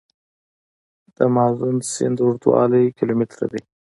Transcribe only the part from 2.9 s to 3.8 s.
کیلومتره دی.